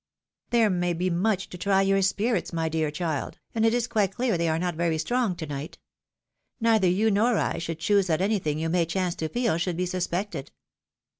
[0.49, 4.15] "There may be much to try your spirits, my dear child, and it is quite
[4.15, 5.77] clear they are not very strong to night.
[6.59, 9.85] Neither you nor I should choose that anything you may chance to feel should be
[9.85, 10.49] suspected."